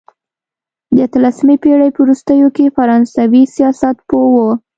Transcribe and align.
د 0.93 0.97
اتلسمې 1.07 1.55
پېړۍ 1.63 1.89
په 1.93 1.99
وروستیو 2.05 2.47
کې 2.55 2.73
فرانسوي 2.75 3.43
سیاستپوه 3.55 4.27
وو. 4.33 4.49